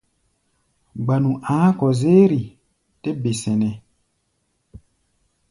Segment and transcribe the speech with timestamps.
[1.05, 2.41] Gbanu a̧á̧ kɔ-zérʼi?
[3.01, 3.73] tɛ́ be sɛnɛ́.